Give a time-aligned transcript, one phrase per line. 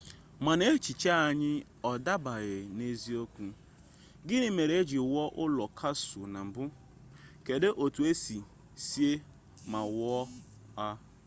[0.43, 1.51] mana echiche anyị
[1.89, 3.45] ọ dabeere n'eziokwu
[4.27, 6.63] gini mere eji wuo ụlọ kasụl na mbụ
[7.45, 8.37] kedụ otu esi
[8.87, 9.15] see
[9.71, 10.19] ma wuo
[10.75, 10.87] ha